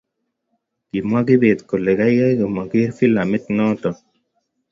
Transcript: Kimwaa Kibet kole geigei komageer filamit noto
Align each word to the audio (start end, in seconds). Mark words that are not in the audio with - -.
Kimwaa 0.89 1.25
Kibet 1.27 1.59
kole 1.69 1.91
geigei 1.99 2.39
komageer 2.39 2.91
filamit 2.97 3.43
noto 3.55 3.89